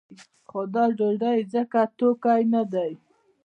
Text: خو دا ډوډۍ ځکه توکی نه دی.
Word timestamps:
خو 0.49 0.61
دا 0.73 0.83
ډوډۍ 0.97 1.39
ځکه 1.53 1.79
توکی 1.97 2.41
نه 2.53 2.63
دی. 2.73 2.91